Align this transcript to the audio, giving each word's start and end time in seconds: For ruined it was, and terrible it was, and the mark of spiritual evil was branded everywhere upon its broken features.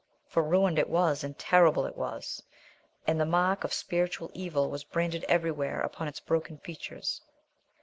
For 0.25 0.41
ruined 0.41 0.79
it 0.79 0.89
was, 0.89 1.23
and 1.23 1.37
terrible 1.37 1.85
it 1.85 1.95
was, 1.95 2.41
and 3.05 3.21
the 3.21 3.25
mark 3.27 3.63
of 3.63 3.71
spiritual 3.71 4.31
evil 4.33 4.71
was 4.71 4.83
branded 4.83 5.23
everywhere 5.25 5.79
upon 5.81 6.07
its 6.07 6.19
broken 6.19 6.57
features. 6.57 7.21